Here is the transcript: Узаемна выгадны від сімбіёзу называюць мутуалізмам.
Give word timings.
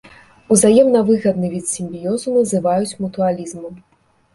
Узаемна 0.55 1.03
выгадны 1.11 1.47
від 1.57 1.69
сімбіёзу 1.75 2.37
называюць 2.41 2.97
мутуалізмам. 3.07 3.83